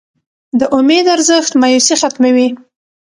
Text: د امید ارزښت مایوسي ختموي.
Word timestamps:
د 0.59 0.61
امید 0.77 1.05
ارزښت 1.15 1.51
مایوسي 1.61 1.95
ختموي. 2.01 2.47